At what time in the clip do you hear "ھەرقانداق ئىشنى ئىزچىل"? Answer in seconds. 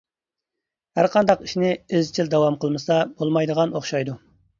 0.99-2.31